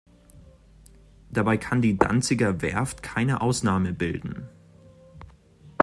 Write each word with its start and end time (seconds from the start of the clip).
Dabei 1.29 1.57
kann 1.57 1.83
die 1.83 1.95
Danziger 1.95 2.63
Werft 2.63 3.03
keine 3.03 3.39
Ausnahme 3.41 3.93
bilden. 3.93 4.49